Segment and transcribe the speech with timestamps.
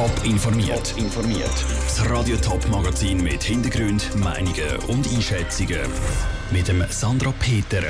[0.00, 0.94] Top informiert.
[0.96, 1.64] informiert.
[1.84, 5.78] Das Radio Top Magazin mit Hintergrund, Meinungen und Einschätzungen
[6.50, 7.82] mit dem Sandra Peter.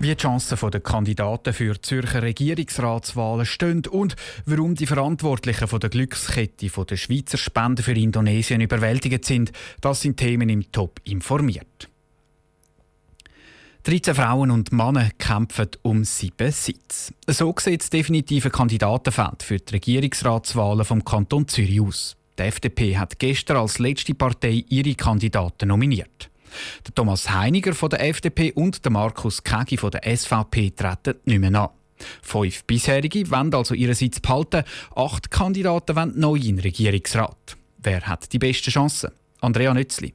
[0.00, 5.78] Wie die Chancen der Kandidaten für die Zürcher Regierungsratswahlen stehen und warum die Verantwortlichen von
[5.78, 11.88] der Glückskette der Schweizer Spenden für Indonesien überwältigt sind, das sind Themen im Top informiert.
[13.86, 17.12] 13 Frauen und Männer kämpfen um sieben Sitze.
[17.28, 22.16] So sieht das definitive Kandidatenfeld für die Regierungsratswahlen vom Kanton Zürich aus.
[22.36, 26.30] Die FDP hat gestern als letzte Partei ihre Kandidaten nominiert.
[26.84, 31.38] Der Thomas Heiniger von der FDP und der Markus Kegi von der SVP treten nicht
[31.38, 31.68] mehr an.
[32.22, 34.64] Fünf bisherige wollen also ihren Sitz behalten,
[34.96, 37.56] acht Kandidaten wollen neu in den Regierungsrat.
[37.78, 39.12] Wer hat die besten Chancen?
[39.40, 40.12] Andrea Nützli.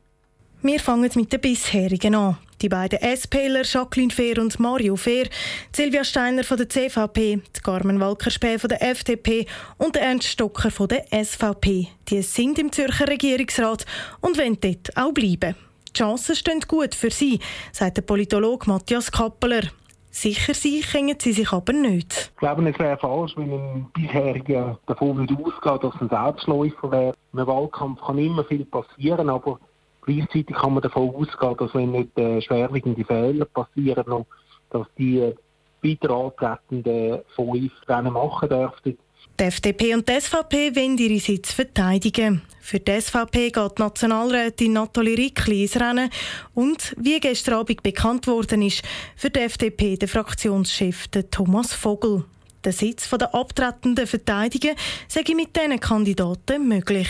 [0.62, 2.38] Wir fangen mit den bisherigen an.
[2.62, 5.28] Die beiden SPler Jacqueline Fehr und Mario Fehr,
[5.76, 9.48] Silvia Steiner von der CVP, Carmen Walkerspäh von der FDP
[9.80, 11.88] und Ernst Stocker von der SVP.
[12.10, 13.88] Die sind im Zürcher Regierungsrat
[14.22, 15.56] und wollen dort auch bleiben.
[15.88, 17.40] Die Chancen stehen gut für sie,
[17.72, 19.64] sagt der Politologe Matthias Kappeler.
[20.12, 22.32] Sicher sein können sie sich aber nicht.
[22.34, 27.16] Ich glaube, es wäre falsch, wenn ein bisheriger davon ausgeht, dass ein Selbstläufer wäre.
[27.34, 29.60] Im Wahlkampf kann immer viel passieren, aber
[30.02, 34.26] Gleichzeitig kann man davon ausgehen, dass wenn nicht äh, schwerwiegende Fehler passieren,
[34.72, 35.36] dass die äh,
[35.84, 38.98] weiter antretenden fünf Rennen machen dürften.
[39.40, 42.42] Die FDP und die SVP wollen ihre Sitze verteidigen.
[42.60, 46.10] Für die SVP geht die Nationalrätin Nathalie Rickli ins Rennen
[46.54, 48.84] und, wie gestern Abend bekannt worden ist,
[49.16, 52.24] für die FDP der Fraktionschef Thomas Vogel.
[52.64, 54.74] Der Sitz der abtretenden Verteidiger
[55.08, 57.10] sei mit diesen Kandidaten möglich.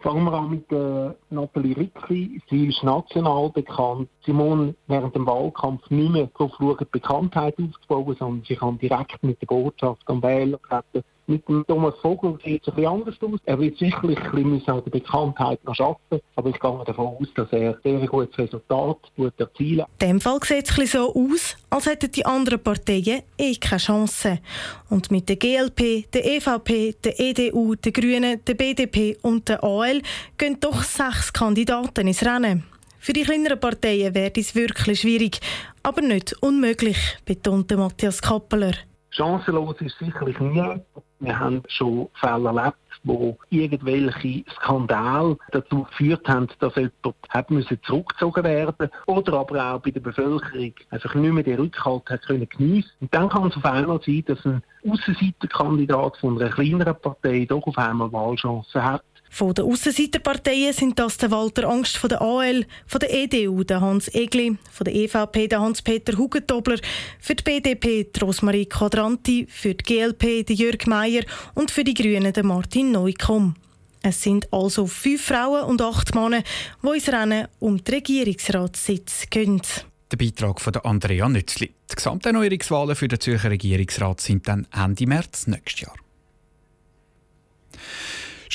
[0.00, 2.40] Fangen wir an mit äh, Nathalie Rickli.
[2.48, 4.08] Sie ist national bekannt.
[4.32, 9.40] Muss während dem Wahlkampf nicht mehr darauf schauen, Bekanntheit aufzubauen, sondern sie kann direkt mit
[9.40, 11.04] der Botschaft am Wähler treten.
[11.30, 13.38] Mit dem Thomas Vogel sieht es ein bisschen anders aus.
[13.44, 17.28] Er wird sicherlich ein bisschen an der Bekanntheit noch arbeiten, aber ich gehe davon aus,
[17.34, 18.96] dass er sehr gutes Resultat
[19.36, 19.88] erzielen wird.
[20.00, 24.38] In dem Fall sieht es so aus, als hätten die anderen Parteien eh keine Chance.
[24.88, 30.00] Und mit der GLP, der EVP, der EDU, der Grünen, der BDP und der AL
[30.38, 32.64] gehen doch sechs Kandidaten ins Rennen.
[32.98, 35.40] Für die kleineren Parteien wäre es wirklich schwierig,
[35.82, 38.74] aber nicht unmöglich, betonte Matthias Kappeler.
[39.10, 40.80] Chancenlos ist sicherlich nie.
[41.20, 47.78] Wir haben schon Fälle erlebt, wo irgendwelche Skandale dazu geführt haben, dass jemand hat müssen
[47.84, 52.48] zurückgezogen werden oder aber auch bei der Bevölkerung einfach nicht mehr den Rückhalt hat können
[52.48, 52.90] geniessen.
[53.00, 57.66] Und dann kann es auf einmal sein, dass ein Aussenseiterkandidat von einer kleineren Partei doch
[57.66, 59.02] auf einmal Wahlchancen hat.
[59.30, 63.80] Von den Aussenseiterparteien sind das der Walter Angst von der AL, von der EDU der
[63.80, 66.78] Hans Egli, von der EVP der Hans-Peter Hugentobler,
[67.20, 71.22] für die BDP die Rosmarie Quadranti, für die GLP der Jörg Meier
[71.54, 73.54] und für die Grünen der Martin Neukomm.
[74.02, 76.42] Es sind also fünf Frauen und acht Männer,
[76.82, 79.60] die ins Rennen um den Regierungsratssitz gehen.
[80.10, 81.74] Der Beitrag von Andrea Nützli.
[81.90, 85.94] Die Gesamterneuerungswahlen für den Zürcher Regierungsrat sind dann Ende März nächstes Jahr.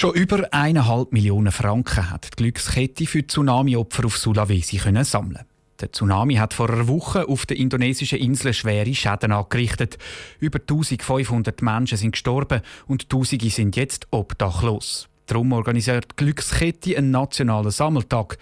[0.04, 5.46] Schon über eineinhalb Millionen Franken hat die Glückskette für Tsunami-Opfer auf Sulawesi können sammeln.
[5.80, 9.98] Der Tsunami hat vor einer Woche auf der indonesischen Insel schwere Schäden angerichtet.
[10.42, 15.08] Über 1500 Menschen sind gestorben und Tausende sind jetzt obdachlos.
[15.28, 18.38] Darum organisiert die Glückskette einen nationalen Sammeltag.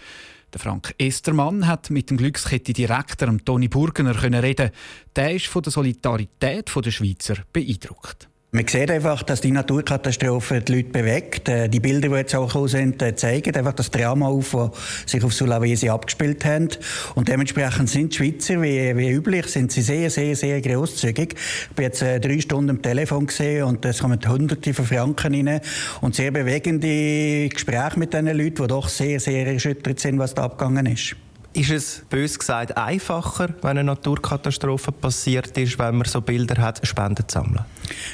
[0.52, 4.72] Der Frank Estermann hat mit dem Glückskette-Direktor Toni Burgener reden.
[5.16, 8.31] Der ist von der Solidarität der Schweizer beeindruckt.
[8.54, 11.48] Man sieht einfach, dass die Naturkatastrophe die Leute bewegt.
[11.48, 15.24] Äh, die Bilder, die jetzt auch sind, äh, zeigen einfach das Drama auf, das sich
[15.24, 16.78] auf Sulawesi abgespielt hat.
[17.16, 21.36] Und dementsprechend sind die Schweizer, wie, wie üblich, sind sie sehr, sehr, sehr grosszügig.
[21.70, 25.48] Ich bin jetzt äh, drei Stunden am Telefon gesehen und es kommen Hunderte von Franken
[25.48, 25.62] rein
[26.02, 30.44] und sehr bewegende Gespräche mit diesen Leuten, die doch sehr, sehr erschüttert sind, was da
[30.44, 31.16] abgegangen ist.
[31.54, 36.80] Ist es bös gesagt einfacher, wenn eine Naturkatastrophe passiert ist, wenn man so Bilder hat,
[36.88, 37.66] Spenden zu sammeln?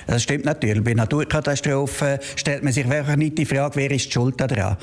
[0.08, 0.84] Das stimmt natürlich.
[0.84, 4.78] Bei Naturkatastrophen stellt man sich einfach nicht die Frage, wer ist die schuld daran.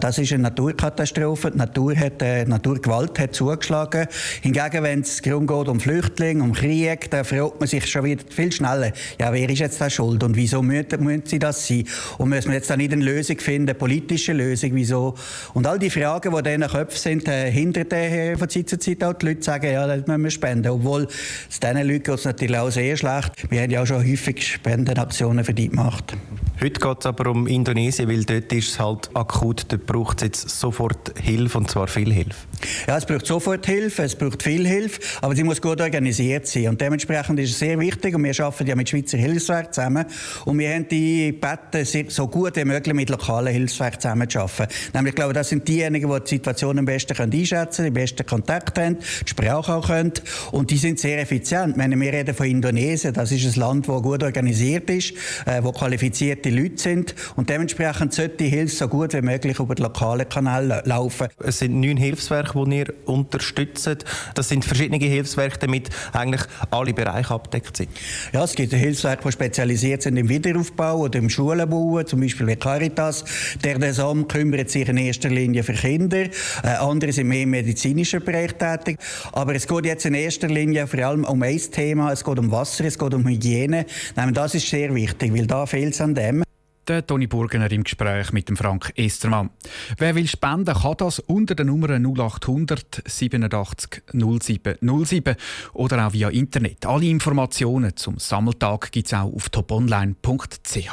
[0.00, 1.52] Das ist eine Naturkatastrophe.
[1.52, 4.08] Die Natur hat, äh, Naturgewalt hat zugeschlagen.
[4.40, 8.24] Hingegen, wenn es darum geht um Flüchtlinge, um Krieg, dann fragt man sich schon wieder
[8.28, 8.90] viel schneller,
[9.20, 11.84] ja, wer ist jetzt da schuld und wieso müssen sie das sein?
[12.18, 15.14] Und müssen wir jetzt da nicht eine Lösung finden, eine politische Lösung, wieso?
[15.54, 17.48] Und all die Fragen, die in diesen Köpfen sind, äh,
[17.92, 20.68] äh, von Zeit zu Zeit auch die Leute sagen, ja, das müssen wir spenden.
[20.68, 21.06] Obwohl
[21.48, 23.50] es diesen Leuten geht es natürlich auch sehr schlecht.
[23.50, 26.16] Wir haben ja auch schon häufig Spendenaktionen für die gemacht.
[26.60, 30.22] Heute geht es aber um Indonesien, weil dort ist es halt akut, dort braucht es
[30.24, 32.46] jetzt sofort Hilfe und zwar viel Hilfe.
[32.86, 36.68] Ja, es braucht Soforthilfe, es braucht viel Hilfe, aber sie muss gut organisiert sein.
[36.68, 40.06] Und dementsprechend ist es sehr wichtig, und wir arbeiten ja mit Schweizer Hilfswerk zusammen,
[40.44, 44.74] und wir haben die gebeten, so gut wie möglich mit lokalen Hilfswerken zusammenzuarbeiten.
[44.94, 48.26] Nämlich, ich glaube, das sind diejenigen, die die Situation am besten einschätzen können, die besten
[48.26, 50.12] Kontakt haben, die Sprache auch können,
[50.52, 51.76] und die sind sehr effizient.
[51.76, 55.12] Wenn wir reden von Indonesien, das ist ein Land, das gut organisiert ist,
[55.46, 59.74] äh, wo qualifizierte Leute sind, und dementsprechend sollte die Hilfe so gut wie möglich über
[59.74, 61.28] den lokalen Kanal laufen.
[61.38, 64.04] Es sind neun Hilfswerke, die ihr unterstützt.
[64.34, 67.90] Das sind verschiedene Hilfswerke, damit eigentlich alle Bereiche abdeckt sind.
[68.32, 72.56] Ja, es gibt Hilfswerke, die spezialisiert sind im Wiederaufbau oder im Schulenbau, zum Beispiel wie
[72.56, 73.24] Caritas.
[73.64, 76.24] Der DESAM kümmert sich in erster Linie für Kinder.
[76.62, 78.98] Äh, andere sind mehr im medizinischen Bereich tätig.
[79.32, 82.12] Aber es geht jetzt in erster Linie vor allem um ein Thema.
[82.12, 83.86] Es geht um Wasser, es geht um Hygiene.
[84.32, 86.42] Das ist sehr wichtig, weil da fehlt es an dem.
[86.88, 89.50] Der Toni Burgener im Gespräch mit dem Frank Estermann.
[89.98, 95.36] Wer will spenden, kann das unter der Nummer 0800 87 07 07
[95.74, 96.84] oder auch via Internet.
[96.84, 100.90] Alle Informationen zum Sammeltag gibt es auch auf toponline.ch.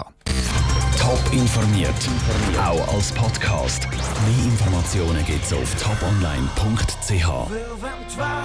[1.00, 2.10] Top informiert,
[2.62, 3.88] auch als Podcast.
[3.90, 7.26] Mehr Informationen gibt es auf toponline.ch.